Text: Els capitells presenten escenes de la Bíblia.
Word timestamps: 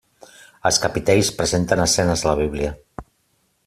Els 0.69 0.79
capitells 0.85 1.31
presenten 1.43 1.85
escenes 1.87 2.25
de 2.27 2.33
la 2.35 2.39
Bíblia. 2.45 2.77